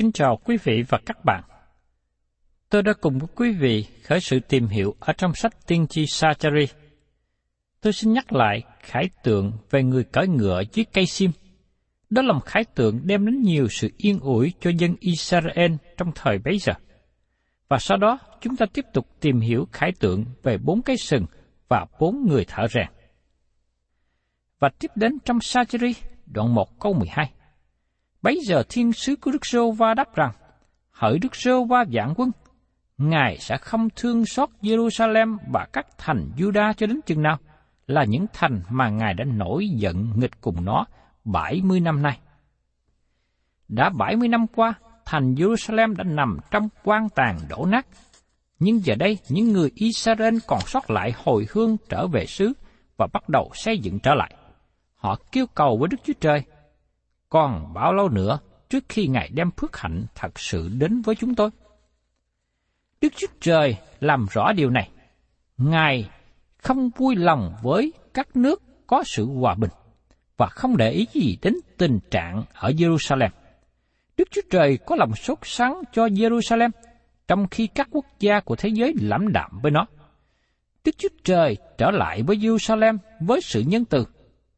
[0.00, 1.42] Kính chào quý vị và các bạn.
[2.70, 6.06] Tôi đã cùng với quý vị khởi sự tìm hiểu ở trong sách tiên tri
[6.06, 6.66] Sachari.
[7.80, 11.30] Tôi xin nhắc lại khải tượng về người cởi ngựa dưới cây sim.
[12.10, 16.12] Đó là một khải tượng đem đến nhiều sự yên ủi cho dân Israel trong
[16.14, 16.72] thời bấy giờ.
[17.68, 21.26] Và sau đó, chúng ta tiếp tục tìm hiểu khải tượng về bốn cái sừng
[21.68, 22.86] và bốn người thợ rèn.
[24.58, 25.94] Và tiếp đến trong Sachari,
[26.26, 27.32] đoạn 1 câu 12.
[28.22, 30.32] Bấy giờ thiên sứ của Đức Sô Va đáp rằng,
[30.90, 32.30] hỡi Đức Sô Va vạn quân,
[32.98, 37.38] Ngài sẽ không thương xót Jerusalem và các thành Juda cho đến chừng nào,
[37.86, 40.84] là những thành mà Ngài đã nổi giận nghịch cùng nó
[41.24, 42.18] 70 năm nay.
[43.68, 47.86] Đã 70 năm qua, thành Jerusalem đã nằm trong quan tàn đổ nát.
[48.58, 52.52] Nhưng giờ đây, những người Israel còn sót lại hồi hương trở về xứ
[52.96, 54.34] và bắt đầu xây dựng trở lại.
[54.94, 56.42] Họ kêu cầu với Đức Chúa Trời,
[57.30, 61.34] còn bao lâu nữa trước khi Ngài đem phước hạnh thật sự đến với chúng
[61.34, 61.50] tôi?
[63.00, 64.90] Đức Chúa Trời làm rõ điều này.
[65.56, 66.10] Ngài
[66.58, 69.70] không vui lòng với các nước có sự hòa bình
[70.36, 73.30] và không để ý gì đến tình trạng ở Jerusalem.
[74.16, 76.70] Đức Chúa Trời có lòng sốt sắng cho Jerusalem,
[77.28, 79.86] trong khi các quốc gia của thế giới lãm đạm với nó.
[80.84, 84.04] Đức Chúa Trời trở lại với Jerusalem với sự nhân từ,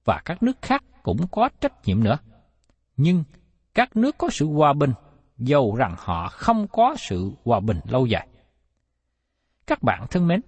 [0.05, 2.19] và các nước khác cũng có trách nhiệm nữa.
[2.97, 3.25] Nhưng
[3.75, 4.93] các nước có sự hòa bình,
[5.39, 8.29] dầu rằng họ không có sự hòa bình lâu dài.
[9.67, 10.41] Các bạn thân mến,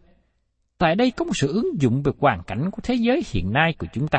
[0.78, 3.74] tại đây có một sự ứng dụng về hoàn cảnh của thế giới hiện nay
[3.78, 4.18] của chúng ta.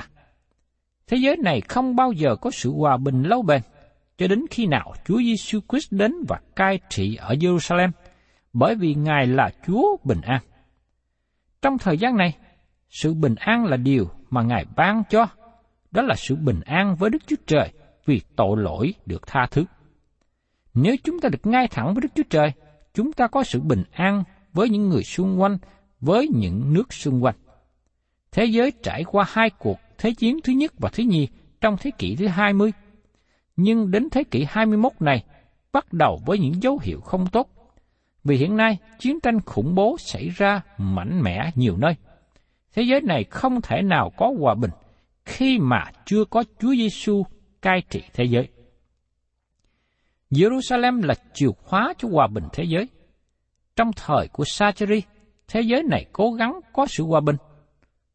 [1.08, 3.62] Thế giới này không bao giờ có sự hòa bình lâu bền,
[4.18, 7.89] cho đến khi nào Chúa Giêsu Christ đến và cai trị ở Jerusalem,
[8.54, 10.42] bởi vì Ngài là Chúa bình an.
[11.62, 12.38] Trong thời gian này,
[12.89, 15.28] sự bình an là điều mà Ngài ban cho,
[15.92, 17.71] đó là sự bình an với Đức Chúa Trời
[18.06, 19.66] vì tội lỗi được tha thứ.
[20.74, 22.52] Nếu chúng ta được ngay thẳng với Đức Chúa Trời,
[22.94, 24.24] chúng ta có sự bình an
[24.54, 25.57] với những người xung quanh,
[26.02, 27.36] với những nước xung quanh.
[28.31, 31.28] Thế giới trải qua hai cuộc Thế chiến thứ nhất và thứ nhì
[31.62, 32.72] trong thế kỷ thứ 20.
[33.56, 35.24] Nhưng đến thế kỷ 21 này,
[35.72, 37.50] bắt đầu với những dấu hiệu không tốt.
[38.24, 41.96] Vì hiện nay, chiến tranh khủng bố xảy ra mạnh mẽ nhiều nơi.
[42.74, 44.72] Thế giới này không thể nào có hòa bình
[45.25, 47.24] khi mà chưa có Chúa Giêsu
[47.65, 48.47] cai trị thế giới.
[50.31, 52.89] Jerusalem là chìa khóa cho hòa bình thế giới.
[53.75, 55.01] Trong thời của Sacheri,
[55.47, 57.35] thế giới này cố gắng có sự hòa bình,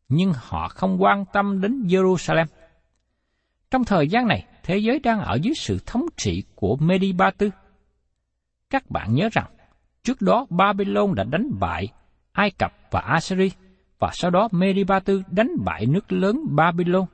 [0.09, 2.47] nhưng họ không quan tâm đến Jerusalem.
[3.71, 7.31] Trong thời gian này, thế giới đang ở dưới sự thống trị của Medi Ba
[7.31, 7.51] Tư.
[8.71, 9.47] Các bạn nhớ rằng,
[10.03, 11.89] trước đó Babylon đã đánh bại
[12.33, 13.49] Ai Cập và Assyria,
[13.99, 17.05] và sau đó Medibatu đánh bại nước lớn Babylon.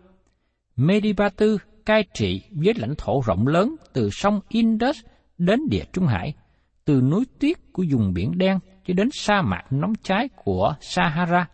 [0.76, 1.56] Medibatu
[1.86, 4.98] cai trị với lãnh thổ rộng lớn từ sông Indus
[5.38, 6.34] đến địa Trung Hải,
[6.84, 11.48] từ núi tuyết của vùng biển đen cho đến sa mạc nóng cháy của Sahara.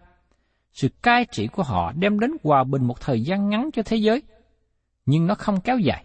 [0.72, 3.96] Sự cai trị của họ đem đến hòa bình một thời gian ngắn cho thế
[3.96, 4.22] giới,
[5.06, 6.04] nhưng nó không kéo dài.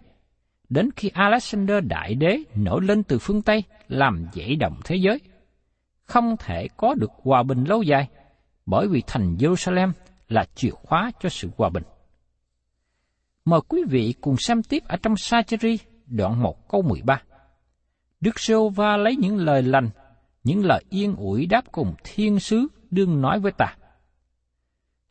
[0.70, 5.20] Đến khi Alexander Đại Đế nổi lên từ phương Tây làm dậy động thế giới,
[6.04, 8.08] không thể có được hòa bình lâu dài,
[8.66, 9.92] bởi vì thành Jerusalem
[10.30, 11.84] là chìa khóa cho sự hòa bình.
[13.48, 17.22] Mời quý vị cùng xem tiếp ở trong Sacheri đoạn 1 câu 13.
[18.20, 19.90] Đức Sô Va lấy những lời lành,
[20.44, 23.76] những lời yên ủi đáp cùng thiên sứ đương nói với ta.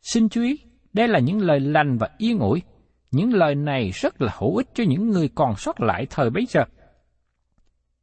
[0.01, 0.59] Xin chú ý,
[0.93, 2.61] đây là những lời lành và yên ủi.
[3.11, 6.45] Những lời này rất là hữu ích cho những người còn sót lại thời bấy
[6.49, 6.61] giờ.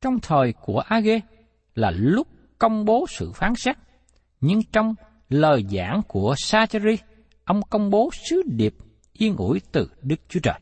[0.01, 1.21] Trong thời của Age
[1.75, 2.29] là lúc
[2.59, 3.77] công bố sự phán xét,
[4.41, 4.95] nhưng trong
[5.29, 6.97] lời giảng của Sacheri,
[7.45, 8.75] ông công bố sứ điệp
[9.19, 10.61] yên ủi từ Đức Chúa Trời.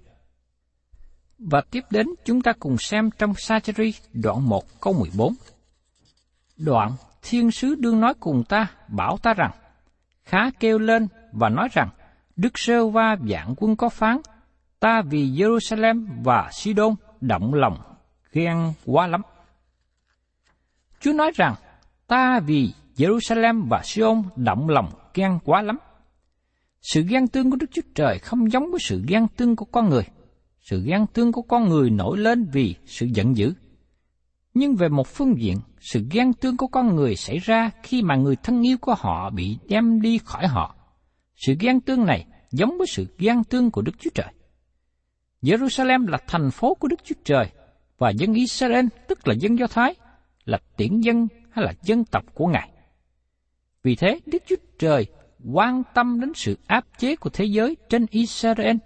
[1.39, 5.35] Và tiếp đến chúng ta cùng xem trong Sacheri đoạn 1 câu 14.
[6.57, 9.51] Đoạn thiên sứ đương nói cùng ta, bảo ta rằng,
[10.23, 11.89] khá kêu lên và nói rằng,
[12.37, 14.21] Đức Sơ Va dạng quân có phán,
[14.81, 17.79] ta vì Jerusalem và Sidon động lòng
[18.33, 19.23] ghen quá lắm.
[21.01, 21.55] Chúa nói rằng,
[22.07, 25.79] ta vì Jerusalem và Sion động lòng ghen quá lắm.
[26.83, 29.89] Sự ghen tương của Đức Chúa Trời không giống với sự ghen tương của con
[29.89, 30.05] người.
[30.61, 33.53] Sự ghen tương của con người nổi lên vì sự giận dữ.
[34.55, 38.17] Nhưng về một phương diện, sự ghen tương của con người xảy ra khi mà
[38.17, 40.77] người thân yêu của họ bị đem đi khỏi họ.
[41.37, 44.33] Sự ghen tương này giống với sự ghen tương của Đức Chúa Trời.
[45.43, 47.47] Jerusalem là thành phố của Đức Chúa Trời,
[47.99, 49.95] và dân Israel, tức là dân Do Thái,
[50.45, 52.71] là tiễn dân hay là dân tộc của Ngài.
[53.83, 55.07] Vì thế, Đức Chúa Trời
[55.45, 58.77] quan tâm đến sự áp chế của thế giới trên Israel,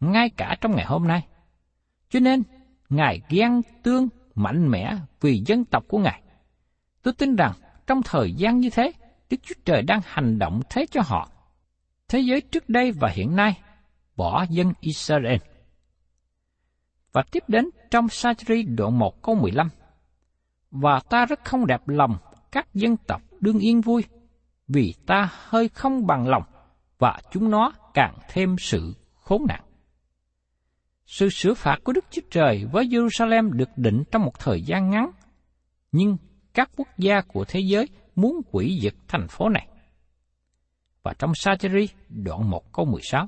[0.00, 1.26] ngay cả trong ngày hôm nay.
[2.10, 2.42] Cho nên,
[2.88, 6.22] Ngài ghen tương mạnh mẽ vì dân tộc của Ngài.
[7.02, 7.52] Tôi tin rằng
[7.86, 8.92] trong thời gian như thế,
[9.30, 11.30] Đức Chúa Trời đang hành động thế cho họ.
[12.08, 13.58] Thế giới trước đây và hiện nay
[14.16, 15.38] bỏ dân Israel.
[17.12, 19.68] Và tiếp đến trong Sachri đoạn 1 câu 15.
[20.70, 22.16] Và ta rất không đẹp lòng
[22.52, 24.04] các dân tộc đương yên vui,
[24.68, 26.42] vì ta hơi không bằng lòng,
[26.98, 29.62] và chúng nó càng thêm sự khốn nạn.
[31.06, 34.90] Sự sửa phạt của Đức Chúa Trời với Jerusalem được định trong một thời gian
[34.90, 35.10] ngắn,
[35.92, 36.16] nhưng
[36.54, 39.68] các quốc gia của thế giới muốn quỷ diệt thành phố này.
[41.02, 43.26] Và trong Sacheri đoạn 1 câu 16,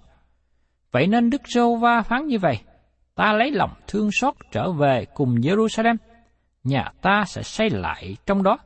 [0.93, 2.59] Vậy nên Đức Rô Va phán như vậy,
[3.15, 5.97] ta lấy lòng thương xót trở về cùng Jerusalem,
[6.65, 8.59] nhà ta sẽ xây lại trong đó,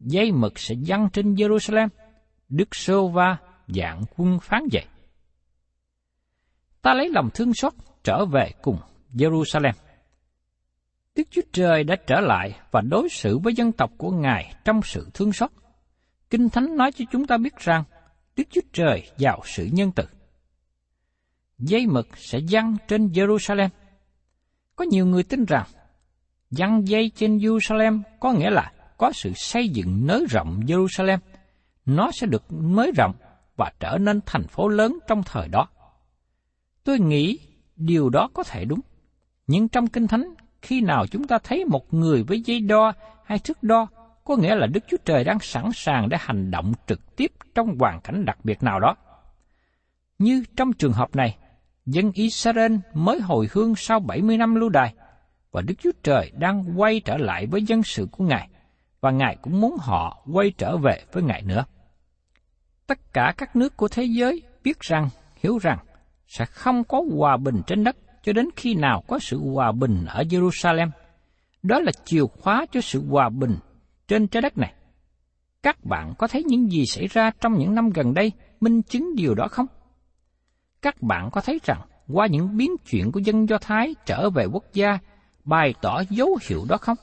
[0.00, 1.88] dây mực sẽ dăng trên Jerusalem,
[2.48, 3.36] Đức Sô Va
[3.68, 4.84] dạng quân phán vậy.
[6.82, 7.72] Ta lấy lòng thương xót
[8.04, 8.78] trở về cùng
[9.14, 9.72] Jerusalem.
[11.14, 14.80] Đức Chúa Trời đã trở lại và đối xử với dân tộc của Ngài trong
[14.84, 15.50] sự thương xót.
[16.30, 17.84] Kinh Thánh nói cho chúng ta biết rằng
[18.36, 20.04] Đức Chúa Trời giàu sự nhân từ.
[21.58, 23.68] Dây mực sẽ dăng trên Jerusalem.
[24.76, 25.66] Có nhiều người tin rằng
[26.50, 31.18] dăng dây trên Jerusalem có nghĩa là có sự xây dựng nới rộng Jerusalem.
[31.86, 33.14] Nó sẽ được nới rộng
[33.56, 35.68] và trở nên thành phố lớn trong thời đó.
[36.84, 37.38] Tôi nghĩ
[37.76, 38.80] điều đó có thể đúng.
[39.46, 42.92] Nhưng trong Kinh Thánh, khi nào chúng ta thấy một người với dây đo
[43.24, 43.86] hay thước đo,
[44.24, 47.78] có nghĩa là Đức Chúa Trời đang sẵn sàng để hành động trực tiếp trong
[47.78, 48.96] hoàn cảnh đặc biệt nào đó.
[50.18, 51.36] Như trong trường hợp này,
[51.86, 54.94] dân Israel mới hồi hương sau 70 năm lưu đài,
[55.52, 58.48] và Đức Chúa Trời đang quay trở lại với dân sự của Ngài,
[59.06, 61.64] và Ngài cũng muốn họ quay trở về với Ngài nữa.
[62.86, 65.08] Tất cả các nước của thế giới biết rằng,
[65.42, 65.78] hiểu rằng,
[66.26, 70.04] sẽ không có hòa bình trên đất cho đến khi nào có sự hòa bình
[70.08, 70.90] ở Jerusalem.
[71.62, 73.56] Đó là chìa khóa cho sự hòa bình
[74.08, 74.74] trên trái đất này.
[75.62, 79.16] Các bạn có thấy những gì xảy ra trong những năm gần đây minh chứng
[79.16, 79.66] điều đó không?
[80.82, 84.44] Các bạn có thấy rằng qua những biến chuyển của dân Do Thái trở về
[84.44, 84.98] quốc gia
[85.44, 86.96] bày tỏ dấu hiệu đó không?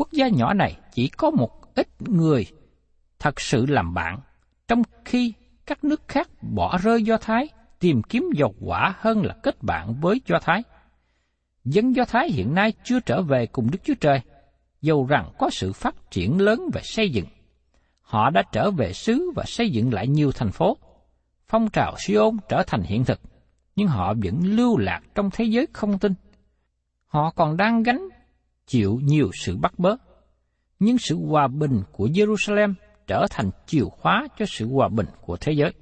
[0.00, 2.46] Quốc gia nhỏ này chỉ có một ít người
[3.18, 4.20] thật sự làm bạn,
[4.68, 5.32] trong khi
[5.66, 9.94] các nước khác bỏ rơi Do Thái tìm kiếm dầu quả hơn là kết bạn
[10.00, 10.62] với Do Thái.
[11.64, 14.20] Dân Do Thái hiện nay chưa trở về cùng Đức Chúa Trời,
[14.82, 17.26] dầu rằng có sự phát triển lớn về xây dựng.
[18.00, 20.76] Họ đã trở về xứ và xây dựng lại nhiều thành phố.
[21.46, 23.20] Phong trào Siôn trở thành hiện thực,
[23.76, 26.14] nhưng họ vẫn lưu lạc trong thế giới không tin.
[27.06, 28.08] Họ còn đang gánh
[28.70, 29.96] chịu nhiều sự bắt bớ,
[30.78, 32.74] nhưng sự hòa bình của Jerusalem
[33.06, 35.72] trở thành chìa khóa cho sự hòa bình của thế giới.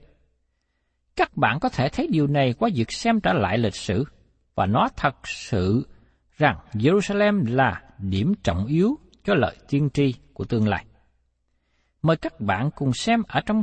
[1.16, 4.04] Các bạn có thể thấy điều này qua việc xem trở lại lịch sử,
[4.54, 5.86] và nó thật sự
[6.36, 10.84] rằng Jerusalem là điểm trọng yếu cho lời tiên tri của tương lai.
[12.02, 13.62] Mời các bạn cùng xem ở trong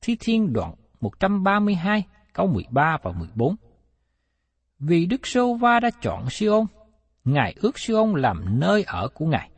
[0.00, 3.56] Thi Thiên đoạn 132 câu 13 và 14.
[4.78, 6.66] Vì Đức Sô Va đã chọn Siôn,
[7.24, 9.50] Ngài ước Siôn làm nơi ở của Ngài.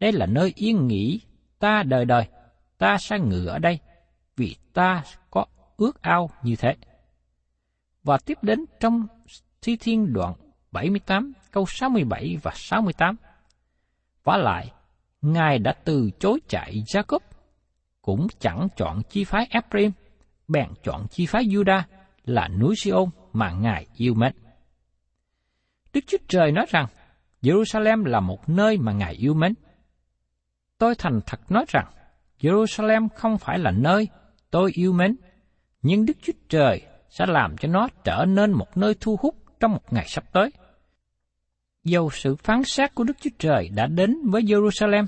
[0.00, 1.20] Đây là nơi yên nghỉ
[1.58, 2.28] ta đời đời,
[2.78, 3.78] ta sẽ ngự ở đây,
[4.36, 5.44] vì ta có
[5.76, 6.76] ước ao như thế.
[8.02, 9.06] Và tiếp đến trong
[9.62, 10.34] Thi Thiên đoạn
[10.72, 13.16] 78 câu 67 và 68.
[14.24, 14.72] Và lại,
[15.22, 17.18] Ngài đã từ chối chạy Jacob,
[18.02, 19.92] cũng chẳng chọn chi phái Ephraim,
[20.48, 21.82] bèn chọn chi phái Judah
[22.24, 24.32] là núi Siôn mà Ngài yêu mến.
[25.92, 26.86] Đức Chúa Trời nói rằng,
[27.42, 29.54] Jerusalem là một nơi mà Ngài yêu mến.
[30.78, 31.86] Tôi thành thật nói rằng,
[32.40, 34.08] Jerusalem không phải là nơi
[34.50, 35.16] tôi yêu mến,
[35.82, 39.72] nhưng Đức Chúa Trời sẽ làm cho nó trở nên một nơi thu hút trong
[39.72, 40.50] một ngày sắp tới.
[41.84, 45.06] Dầu sự phán xét của Đức Chúa Trời đã đến với Jerusalem,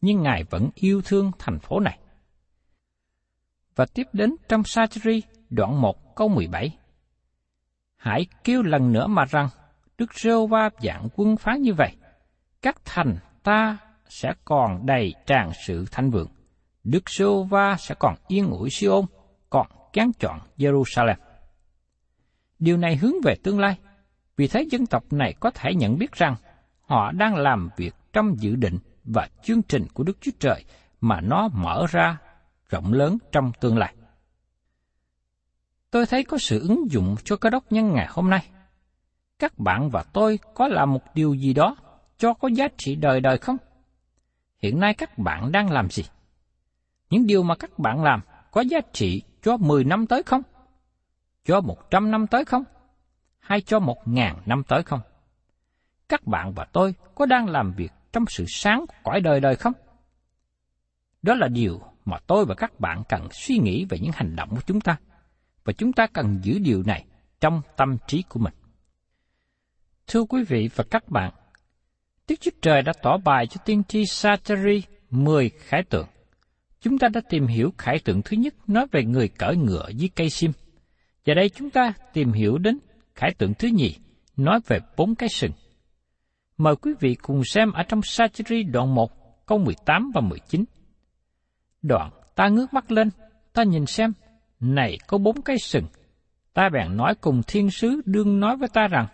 [0.00, 1.98] nhưng Ngài vẫn yêu thương thành phố này.
[3.76, 6.78] Và tiếp đến trong Sacheri đoạn 1 câu 17.
[7.96, 9.48] Hãy kêu lần nữa mà rằng,
[10.02, 11.96] Đức Rêu Va dạng quân phá như vậy,
[12.62, 13.78] các thành ta
[14.08, 16.28] sẽ còn đầy tràn sự thanh vượng.
[16.84, 19.04] Đức Rêu Va sẽ còn yên ủi Siôn,
[19.50, 21.14] còn kén chọn Jerusalem.
[22.58, 23.78] Điều này hướng về tương lai,
[24.36, 26.34] vì thế dân tộc này có thể nhận biết rằng
[26.80, 30.64] họ đang làm việc trong dự định và chương trình của Đức Chúa Trời
[31.00, 32.18] mà nó mở ra
[32.68, 33.94] rộng lớn trong tương lai.
[35.90, 38.48] Tôi thấy có sự ứng dụng cho cơ đốc nhân ngày hôm nay.
[39.42, 41.76] Các bạn và tôi có làm một điều gì đó
[42.18, 43.56] cho có giá trị đời đời không?
[44.58, 46.02] Hiện nay các bạn đang làm gì?
[47.10, 48.20] Những điều mà các bạn làm
[48.50, 50.42] có giá trị cho 10 năm tới không?
[51.44, 52.64] Cho 100 năm tới không?
[53.38, 55.00] Hay cho 1.000 năm tới không?
[56.08, 59.56] Các bạn và tôi có đang làm việc trong sự sáng của cõi đời đời
[59.56, 59.72] không?
[61.22, 64.48] Đó là điều mà tôi và các bạn cần suy nghĩ về những hành động
[64.50, 64.96] của chúng ta,
[65.64, 67.04] và chúng ta cần giữ điều này
[67.40, 68.54] trong tâm trí của mình.
[70.12, 71.32] Thưa quý vị và các bạn,
[72.28, 76.06] Đức Chúa Trời đã tỏ bài cho tiên tri Sacheri 10 khải tượng.
[76.80, 80.10] Chúng ta đã tìm hiểu khải tượng thứ nhất nói về người cởi ngựa dưới
[80.16, 80.52] cây sim.
[81.26, 82.78] Và đây chúng ta tìm hiểu đến
[83.14, 83.96] khải tượng thứ nhì
[84.36, 85.52] nói về bốn cái sừng.
[86.56, 90.64] Mời quý vị cùng xem ở trong Sacheri đoạn 1, câu 18 và 19.
[91.82, 93.10] Đoạn, ta ngước mắt lên,
[93.52, 94.12] ta nhìn xem,
[94.60, 95.86] này có bốn cái sừng.
[96.54, 99.06] Ta bèn nói cùng thiên sứ đương nói với ta rằng,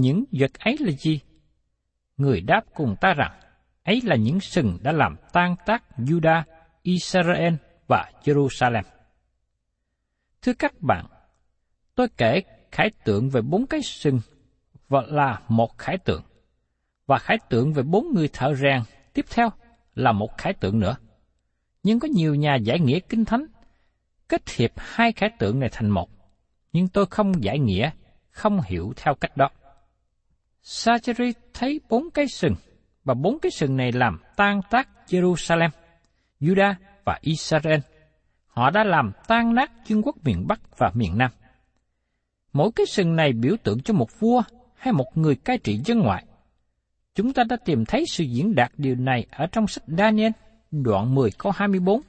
[0.00, 1.20] những vật ấy là gì?
[2.16, 3.32] Người đáp cùng ta rằng,
[3.84, 6.42] ấy là những sừng đã làm tan tác Juda,
[6.82, 7.54] Israel
[7.88, 8.82] và Jerusalem.
[10.42, 11.06] Thưa các bạn,
[11.94, 14.20] tôi kể khải tượng về bốn cái sừng
[14.88, 16.22] và là một khải tượng,
[17.06, 18.80] và khải tượng về bốn người thợ rèn
[19.12, 19.50] tiếp theo
[19.94, 20.96] là một khải tượng nữa.
[21.82, 23.46] Nhưng có nhiều nhà giải nghĩa kinh thánh
[24.28, 26.10] kết hiệp hai khải tượng này thành một,
[26.72, 27.90] nhưng tôi không giải nghĩa,
[28.30, 29.50] không hiểu theo cách đó.
[30.68, 32.54] Sacheri thấy bốn cái sừng,
[33.04, 35.68] và bốn cái sừng này làm tan tác Jerusalem,
[36.40, 37.80] Judah và Israel.
[38.46, 41.30] Họ đã làm tan nát vương quốc miền Bắc và miền Nam.
[42.52, 44.42] Mỗi cái sừng này biểu tượng cho một vua
[44.74, 46.24] hay một người cai trị dân ngoại.
[47.14, 50.32] Chúng ta đã tìm thấy sự diễn đạt điều này ở trong sách Daniel,
[50.70, 52.00] đoạn 10 câu 24.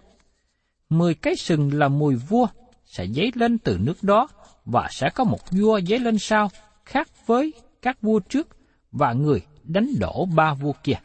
[0.90, 2.48] Mười cái sừng là mùi vua
[2.86, 4.28] sẽ dấy lên từ nước đó
[4.66, 6.50] và sẽ có một vua dấy lên sau
[6.86, 7.54] khác với
[7.88, 8.48] các vua trước
[8.92, 11.00] và người đánh đổ ba vua kia.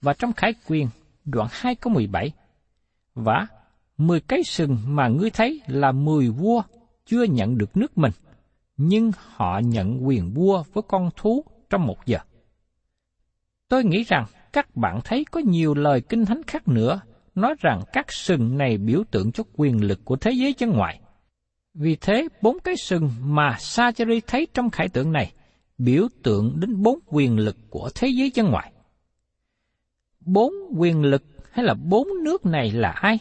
[0.00, 0.88] Và trong khải quyền,
[1.24, 2.32] đoạn 2 câu 17,
[3.14, 3.46] và
[3.98, 6.62] mười cái sừng mà ngươi thấy là mười vua
[7.06, 8.12] chưa nhận được nước mình,
[8.76, 12.18] nhưng họ nhận quyền vua với con thú trong một giờ.
[13.68, 17.00] Tôi nghĩ rằng các bạn thấy có nhiều lời kinh thánh khác nữa
[17.34, 21.00] nói rằng các sừng này biểu tượng cho quyền lực của thế giới chân ngoại.
[21.74, 25.32] Vì thế, bốn cái sừng mà Sacheri thấy trong khải tượng này
[25.84, 28.72] biểu tượng đến bốn quyền lực của thế giới chân ngoại.
[30.20, 31.22] Bốn quyền lực
[31.52, 33.18] hay là bốn nước này là ai?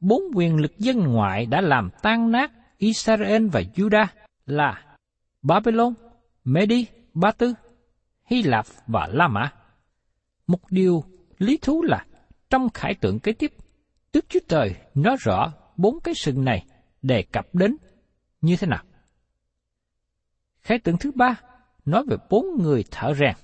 [0.00, 4.06] Bốn quyền lực dân ngoại đã làm tan nát Israel và Judah
[4.46, 4.96] là
[5.42, 5.94] Babylon,
[6.44, 7.54] Medi, Ba Tư,
[8.24, 9.52] Hy Lạp và La Mã.
[10.46, 11.04] Một điều
[11.38, 12.04] lý thú là
[12.50, 13.52] trong khải tượng kế tiếp,
[14.12, 16.66] Đức Chúa Trời nói rõ bốn cái sừng này
[17.02, 17.76] đề cập đến
[18.40, 18.85] như thế nào
[20.66, 21.40] khái tượng thứ ba
[21.84, 23.34] nói về bốn người thợ rèn.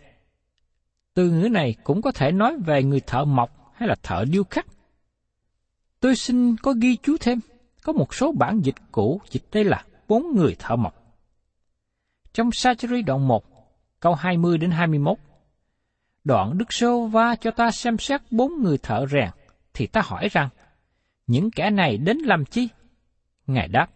[1.15, 4.45] Từ ngữ này cũng có thể nói về người thợ mộc hay là thợ điêu
[4.45, 4.67] khắc.
[6.01, 7.41] Tôi xin có ghi chú thêm,
[7.83, 10.95] có một số bản dịch cũ dịch đây là bốn người thợ mộc.
[12.33, 13.45] Trong Sacheri đoạn 1,
[14.01, 15.19] câu 20 đến 21,
[16.25, 19.31] đoạn Đức Sô Va cho ta xem xét bốn người thợ rèn,
[19.75, 20.49] thì ta hỏi rằng,
[21.27, 22.69] những kẻ này đến làm chi?
[23.47, 23.87] Ngài đáp,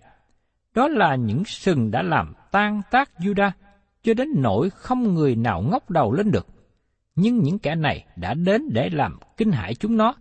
[0.75, 3.51] đó là những sừng đã làm tan tác Judah,
[4.03, 6.47] cho đến nỗi không người nào ngóc đầu lên được.
[7.15, 10.15] Nhưng những kẻ này đã đến để làm kinh hãi chúng nó,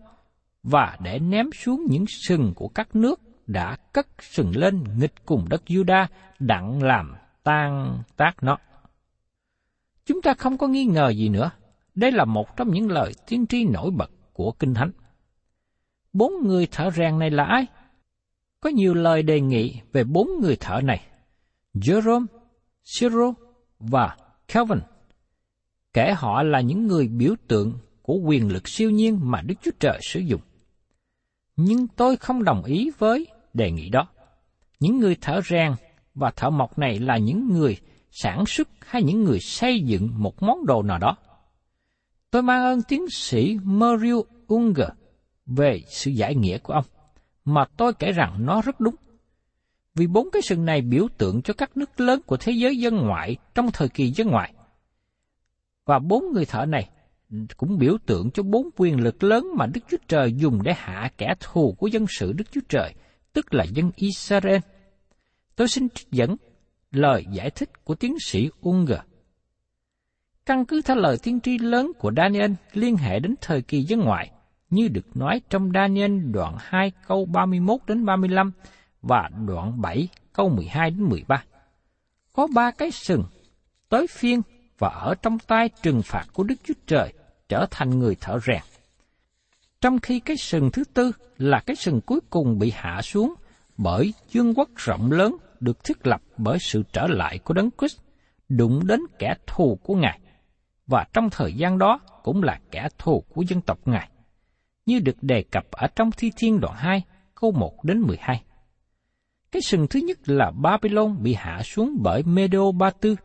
[0.64, 5.46] và để ném xuống những sừng của các nước đã cất sừng lên nghịch cùng
[5.50, 6.08] đất Judah
[6.40, 8.58] đặng làm tan tác nó.
[10.06, 11.52] Chúng ta không có nghi ngờ gì nữa,
[11.96, 14.92] đây là một trong những lời tiên tri nổi bật của Kinh Thánh.
[16.14, 17.66] Bốn người thợ rèn này là ai?
[18.60, 21.02] Có nhiều lời đề nghị về bốn người thợ này.
[21.76, 22.26] Jerome,
[23.00, 23.30] Cyril
[23.80, 24.18] và
[24.48, 24.80] Calvin.
[25.94, 29.72] Kể họ là những người biểu tượng của quyền lực siêu nhiên mà Đức Chúa
[29.80, 30.42] Trời sử dụng.
[31.56, 34.08] Nhưng tôi không đồng ý với đề nghị đó.
[34.80, 35.72] Những người thợ rèn
[36.14, 37.78] và thợ mộc này là những người
[38.12, 41.18] sản xuất hay những người xây dựng một món đồ nào đó.
[42.32, 44.90] Tôi mang ơn tiến sĩ Mario Unger
[45.46, 46.86] về sự giải nghĩa của ông,
[47.46, 48.96] mà tôi kể rằng nó rất đúng.
[49.96, 52.96] Vì bốn cái sừng này biểu tượng cho các nước lớn của thế giới dân
[52.96, 54.54] ngoại trong thời kỳ dân ngoại.
[55.86, 56.90] Và bốn người thợ này
[57.58, 61.12] cũng biểu tượng cho bốn quyền lực lớn mà Đức Chúa Trời dùng để hạ
[61.18, 62.94] kẻ thù của dân sự Đức Chúa Trời,
[63.34, 64.58] tức là dân Israel.
[65.56, 66.36] Tôi xin trích dẫn
[66.92, 69.00] lời giải thích của tiến sĩ Unger.
[70.46, 74.00] Căn cứ theo lời tiên tri lớn của Daniel liên hệ đến thời kỳ dân
[74.00, 74.32] ngoại,
[74.70, 78.52] như được nói trong Daniel đoạn 2 câu 31 đến 35
[79.08, 81.44] và đoạn 7 câu 12 đến 13.
[82.34, 83.24] Có ba cái sừng
[83.90, 84.42] tới phiên
[84.78, 87.14] và ở trong tay trừng phạt của Đức Chúa Trời
[87.50, 88.62] trở thành người thợ rèn.
[89.82, 93.34] Trong khi cái sừng thứ tư là cái sừng cuối cùng bị hạ xuống
[93.78, 97.98] bởi dương quốc rộng lớn được thiết lập bởi sự trở lại của Đấng Christ
[98.50, 100.20] đụng đến kẻ thù của Ngài,
[100.88, 104.10] và trong thời gian đó cũng là kẻ thù của dân tộc Ngài,
[104.86, 107.04] như được đề cập ở trong Thi Thiên đoạn 2,
[107.36, 108.44] câu 1 đến 12.
[109.56, 113.16] Cái sừng thứ nhất là Babylon bị hạ xuống bởi Medo Ba Tư.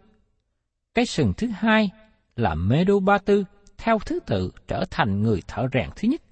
[0.94, 1.90] Cái sừng thứ hai
[2.36, 3.44] là Medo Ba Tư
[3.78, 6.22] theo thứ tự trở thành người thợ rèn thứ nhất.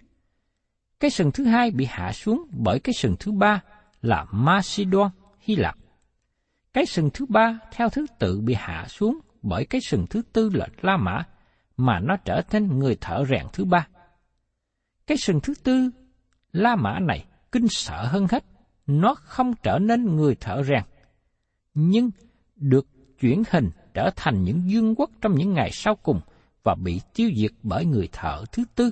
[1.01, 3.61] Cái sừng thứ hai bị hạ xuống bởi cái sừng thứ ba
[4.03, 5.77] là Macedon, Hy Lạp.
[6.73, 10.51] Cái sừng thứ ba theo thứ tự bị hạ xuống bởi cái sừng thứ tư
[10.55, 11.23] là La Mã,
[11.77, 13.89] mà nó trở thành người thợ rèn thứ ba.
[15.07, 15.91] Cái sừng thứ tư,
[16.53, 18.45] La Mã này kinh sợ hơn hết,
[18.89, 20.83] nó không trở nên người thợ rèn,
[21.75, 22.11] nhưng
[22.57, 22.87] được
[23.21, 26.21] chuyển hình trở thành những dương quốc trong những ngày sau cùng
[26.63, 28.91] và bị tiêu diệt bởi người thợ thứ tư.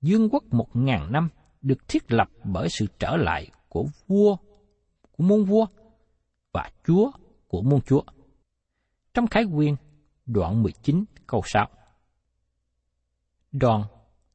[0.00, 1.28] Dương quốc một ngàn năm
[1.62, 4.36] được thiết lập bởi sự trở lại của vua,
[5.16, 5.66] của môn vua
[6.52, 7.10] và chúa
[7.48, 8.02] của môn chúa.
[9.14, 9.74] Trong Khải Quyên,
[10.26, 11.68] đoạn 19 câu 6.
[13.52, 13.82] Đoạn,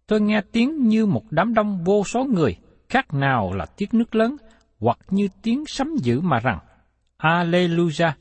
[0.07, 2.57] tôi nghe tiếng như một đám đông vô số người,
[2.89, 4.35] khác nào là tiếng nước lớn,
[4.83, 6.59] hoặc như tiếng sấm dữ mà rằng,
[7.17, 8.11] Alleluia,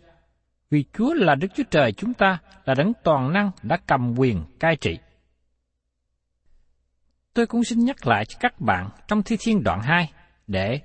[0.70, 4.44] vì Chúa là Đức Chúa Trời chúng ta là đấng toàn năng đã cầm quyền
[4.60, 4.98] cai trị.
[7.34, 10.12] Tôi cũng xin nhắc lại cho các bạn trong Thi Thiên đoạn 2
[10.46, 10.80] để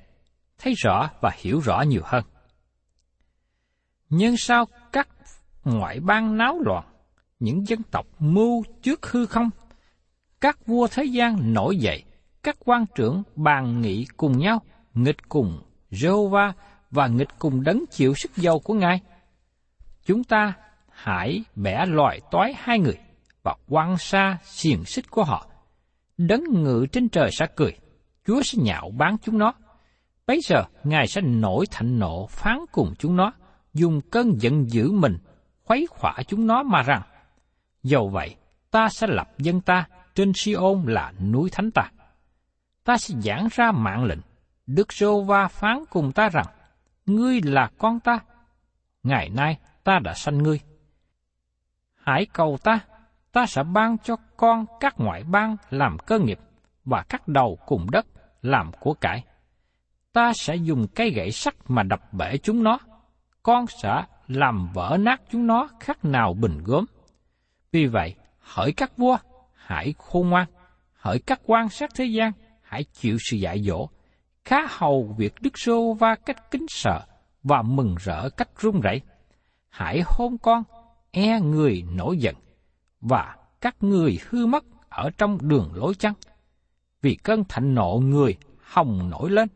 [0.58, 2.24] thấy rõ và hiểu rõ nhiều hơn.
[4.10, 5.08] Nhưng sao các
[5.64, 6.86] ngoại bang náo loạn,
[7.40, 9.50] những dân tộc mưu trước hư không,
[10.42, 12.04] các vua thế gian nổi dậy,
[12.44, 14.62] các quan trưởng bàn nghị cùng nhau,
[14.94, 16.52] nghịch cùng Jehovah
[16.92, 19.02] và nghịch cùng đấng chịu sức dầu của Ngài.
[20.06, 20.54] Chúng ta
[20.90, 22.98] hãy bẻ loại toái hai người
[23.44, 25.48] và quăng xa xiềng xích của họ.
[26.18, 27.78] Đấng ngự trên trời sẽ cười,
[28.26, 29.54] Chúa sẽ nhạo bán chúng nó.
[30.28, 33.34] Bây giờ Ngài sẽ nổi thạnh nộ phán cùng chúng nó,
[33.74, 35.18] dùng cơn giận dữ mình
[35.64, 37.02] khuấy khỏa chúng nó mà rằng,
[37.84, 38.36] dầu vậy,
[38.72, 41.92] ta sẽ lập dân ta trên Siôn là núi thánh ta.
[42.84, 44.20] Ta sẽ giảng ra mạng lệnh,
[44.68, 46.46] Đức Rô Va phán cùng ta rằng,
[47.06, 48.20] ngươi là con ta,
[49.04, 50.60] ngày nay ta đã sanh ngươi.
[51.96, 52.80] Hãy cầu ta,
[53.32, 56.40] ta sẽ ban cho con các ngoại bang làm cơ nghiệp
[56.86, 58.06] và các đầu cùng đất
[58.42, 59.24] làm của cải.
[60.14, 62.80] Ta sẽ dùng cây gậy sắt mà đập bể chúng nó.
[63.44, 66.86] Con sẽ làm vỡ nát chúng nó khác nào bình gốm.
[67.72, 69.18] Vì vậy, hỡi các vua,
[69.54, 70.48] hãy khôn ngoan,
[70.94, 73.90] hỡi các quan sát thế gian, hãy chịu sự dạy dỗ,
[74.48, 77.06] khá hầu việc Đức Sô Va cách kính sợ
[77.44, 79.02] và mừng rỡ cách run rẩy.
[79.70, 80.64] Hãy hôn con,
[81.12, 82.36] e người nổi giận,
[83.02, 86.14] và các người hư mất ở trong đường lối chăng?
[87.02, 89.48] Vì cơn thạnh nộ người hồng nổi lên,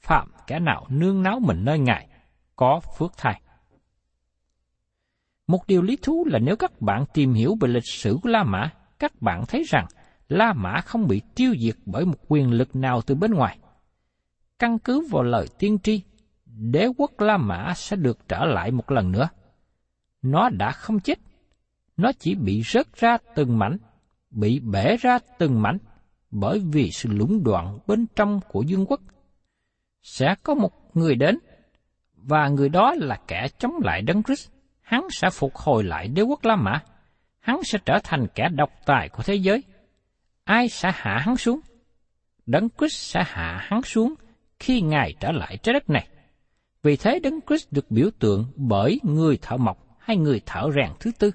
[0.00, 2.08] phạm kẻ nào nương náo mình nơi Ngài,
[2.56, 3.40] có phước thai.
[5.46, 8.44] Một điều lý thú là nếu các bạn tìm hiểu về lịch sử của La
[8.44, 9.86] Mã, các bạn thấy rằng
[10.28, 13.58] La Mã không bị tiêu diệt bởi một quyền lực nào từ bên ngoài.
[14.60, 16.02] Căn cứ vào lời tiên tri,
[16.44, 19.28] đế quốc La Mã sẽ được trở lại một lần nữa.
[20.22, 21.18] Nó đã không chết,
[21.96, 23.76] nó chỉ bị rớt ra từng mảnh,
[24.30, 25.78] bị bể ra từng mảnh,
[26.30, 29.00] bởi vì sự lũng đoạn bên trong của dương quốc.
[30.02, 31.38] Sẽ có một người đến,
[32.14, 34.50] và người đó là kẻ chống lại Đấng Christ.
[34.80, 36.82] Hắn sẽ phục hồi lại đế quốc La Mã.
[37.38, 39.64] Hắn sẽ trở thành kẻ độc tài của thế giới.
[40.44, 41.60] Ai sẽ hạ hắn xuống?
[42.46, 44.14] Đấng Christ sẽ hạ hắn xuống
[44.60, 46.08] khi Ngài trở lại trái đất này.
[46.82, 50.90] Vì thế Đấng Christ được biểu tượng bởi người thợ mộc hay người thợ rèn
[51.00, 51.30] thứ tư.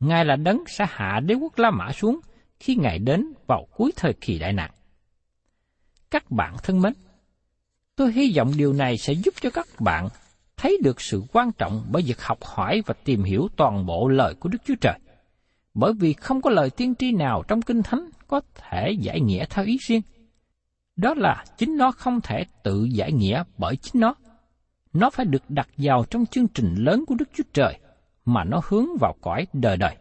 [0.00, 2.20] Ngài là Đấng sẽ hạ đế quốc La Mã xuống
[2.60, 4.70] khi Ngài đến vào cuối thời kỳ đại nạn.
[6.10, 6.92] Các bạn thân mến,
[7.96, 10.08] tôi hy vọng điều này sẽ giúp cho các bạn
[10.56, 14.34] thấy được sự quan trọng bởi việc học hỏi và tìm hiểu toàn bộ lời
[14.34, 14.98] của Đức Chúa Trời.
[15.74, 19.44] Bởi vì không có lời tiên tri nào trong Kinh Thánh có thể giải nghĩa
[19.50, 20.02] theo ý riêng.
[20.96, 24.14] Đó là chính nó không thể tự giải nghĩa bởi chính nó.
[24.92, 27.78] Nó phải được đặt vào trong chương trình lớn của Đức Chúa Trời
[28.24, 29.96] mà nó hướng vào cõi đời đời.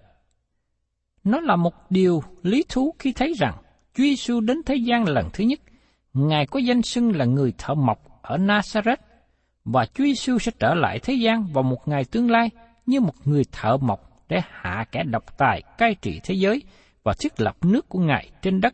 [1.23, 3.53] Nó là một điều lý thú khi thấy rằng
[3.93, 5.59] Chúa Giêsu đến thế gian lần thứ nhất,
[6.13, 8.97] Ngài có danh xưng là người thợ mộc ở Nazareth,
[9.65, 12.49] và Chúa Giêsu sẽ trở lại thế gian vào một ngày tương lai
[12.85, 16.63] như một người thợ mộc để hạ kẻ độc tài cai trị thế giới
[17.03, 18.73] và thiết lập nước của Ngài trên đất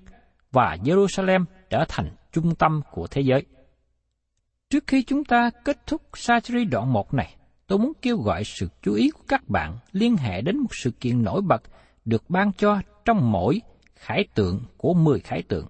[0.51, 3.45] và Jerusalem trở thành trung tâm của thế giới.
[4.69, 7.35] Trước khi chúng ta kết thúc Sacheri đoạn 1 này,
[7.67, 10.91] tôi muốn kêu gọi sự chú ý của các bạn liên hệ đến một sự
[10.91, 11.63] kiện nổi bật
[12.05, 13.61] được ban cho trong mỗi
[13.95, 15.69] khải tượng của 10 khải tượng.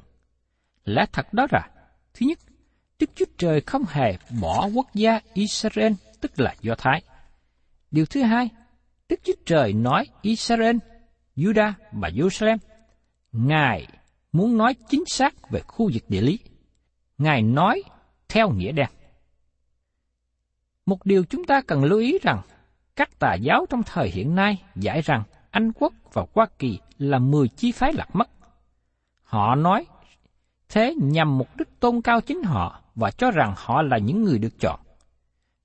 [0.84, 1.70] Lẽ thật đó là,
[2.14, 2.40] thứ nhất,
[3.00, 7.02] Đức Chúa Trời không hề bỏ quốc gia Israel, tức là Do Thái.
[7.92, 8.50] Điều thứ hai,
[9.10, 10.78] Đức Chúa Trời nói Israel,
[11.36, 12.58] Judah và Jerusalem.
[13.32, 13.88] Ngài
[14.32, 16.40] muốn nói chính xác về khu vực địa lý.
[17.18, 17.84] Ngài nói
[18.30, 18.88] theo nghĩa đen.
[20.86, 22.42] Một điều chúng ta cần lưu ý rằng,
[22.96, 27.20] các tà giáo trong thời hiện nay giải rằng Anh Quốc và Hoa Kỳ là
[27.20, 28.30] mười chi phái lạc mất.
[29.24, 29.86] Họ nói
[30.70, 34.40] thế nhằm mục đích tôn cao chính họ và cho rằng họ là những người
[34.40, 34.80] được chọn.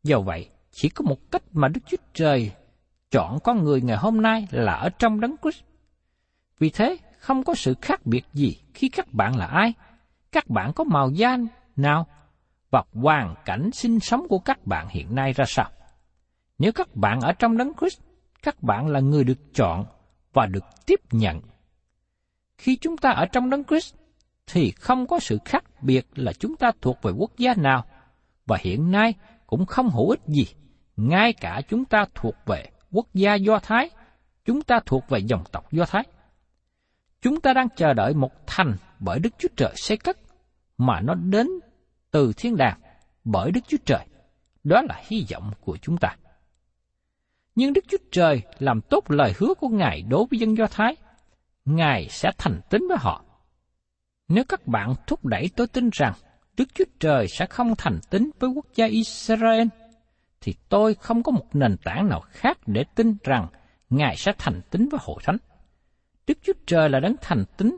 [0.03, 2.53] Do vậy, chỉ có một cách mà Đức Chúa Trời
[3.11, 5.62] chọn con người ngày hôm nay là ở trong đấng Christ.
[6.59, 9.72] Vì thế, không có sự khác biệt gì khi các bạn là ai,
[10.32, 11.37] các bạn có màu da
[11.76, 12.06] nào
[12.70, 15.70] và hoàn cảnh sinh sống của các bạn hiện nay ra sao.
[16.58, 18.00] Nếu các bạn ở trong đấng Christ,
[18.42, 19.84] các bạn là người được chọn
[20.32, 21.40] và được tiếp nhận.
[22.58, 23.94] Khi chúng ta ở trong đấng Christ,
[24.46, 27.84] thì không có sự khác biệt là chúng ta thuộc về quốc gia nào,
[28.46, 29.14] và hiện nay
[29.46, 30.46] cũng không hữu ích gì,
[30.96, 33.90] ngay cả chúng ta thuộc về quốc gia Do Thái,
[34.44, 36.04] chúng ta thuộc về dòng tộc Do Thái.
[37.24, 40.18] Chúng ta đang chờ đợi một thành bởi Đức Chúa Trời xây cất,
[40.78, 41.46] mà nó đến
[42.10, 42.80] từ thiên đàng
[43.24, 44.06] bởi Đức Chúa Trời.
[44.64, 46.16] Đó là hy vọng của chúng ta.
[47.54, 50.96] Nhưng Đức Chúa Trời làm tốt lời hứa của Ngài đối với dân Do Thái.
[51.64, 53.24] Ngài sẽ thành tín với họ.
[54.28, 56.12] Nếu các bạn thúc đẩy tôi tin rằng
[56.56, 59.68] Đức Chúa Trời sẽ không thành tín với quốc gia Israel,
[60.40, 63.46] thì tôi không có một nền tảng nào khác để tin rằng
[63.90, 65.37] Ngài sẽ thành tín với hội thánh.
[66.26, 67.76] Đức Chúa Trời là đấng thành tín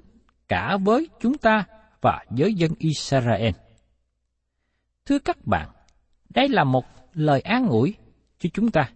[0.49, 1.65] cả với chúng ta
[2.01, 3.55] và với dân Israel.
[5.07, 5.69] Thưa các bạn,
[6.29, 7.95] đây là một lời an ủi
[8.39, 8.91] cho chúng ta.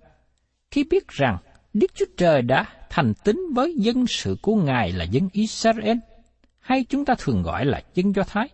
[0.70, 1.38] Khi biết rằng
[1.74, 5.96] Đức Chúa Trời đã thành tín với dân sự của Ngài là dân Israel,
[6.58, 8.48] hay chúng ta thường gọi là dân Do Thái.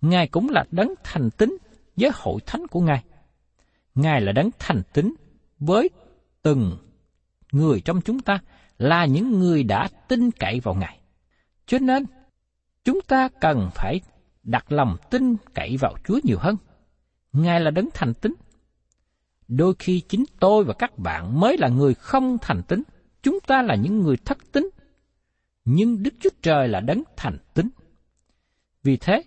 [0.00, 1.56] Ngài cũng là đấng thành tín
[1.96, 3.04] với hội thánh của Ngài.
[3.94, 5.14] Ngài là đấng thành tín
[5.58, 5.90] với
[6.42, 6.76] từng
[7.52, 8.40] người trong chúng ta
[8.78, 10.98] là những người đã tin cậy vào Ngài.
[11.66, 12.04] Cho nên,
[12.84, 14.00] chúng ta cần phải
[14.42, 16.56] đặt lòng tin cậy vào Chúa nhiều hơn.
[17.32, 18.34] Ngài là đấng thành tín.
[19.48, 22.82] Đôi khi chính tôi và các bạn mới là người không thành tín.
[23.22, 24.70] Chúng ta là những người thất tín.
[25.64, 27.68] Nhưng Đức Chúa Trời là đấng thành tín.
[28.82, 29.22] Vì thế,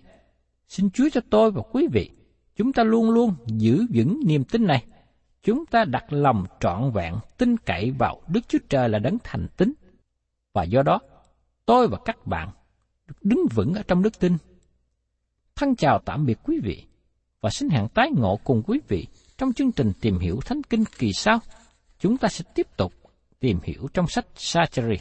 [0.68, 2.10] xin Chúa cho tôi và quý vị,
[2.56, 4.84] chúng ta luôn luôn giữ vững niềm tin này.
[5.42, 9.46] Chúng ta đặt lòng trọn vẹn tin cậy vào Đức Chúa Trời là đấng thành
[9.56, 9.72] tín.
[10.52, 11.00] Và do đó,
[11.66, 12.48] tôi và các bạn
[13.06, 14.36] được đứng vững ở trong đức tin.
[15.56, 16.84] Thân chào tạm biệt quý vị
[17.40, 19.06] và xin hẹn tái ngộ cùng quý vị
[19.38, 21.38] trong chương trình tìm hiểu Thánh Kinh kỳ sau.
[21.98, 22.92] Chúng ta sẽ tiếp tục
[23.40, 24.96] tìm hiểu trong sách Sacheri.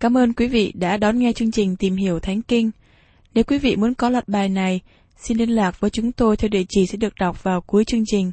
[0.00, 2.70] Cảm ơn quý vị đã đón nghe chương trình Tìm hiểu Thánh Kinh.
[3.34, 4.80] Nếu quý vị muốn có loạt bài này,
[5.16, 8.02] xin liên lạc với chúng tôi theo địa chỉ sẽ được đọc vào cuối chương
[8.06, 8.32] trình.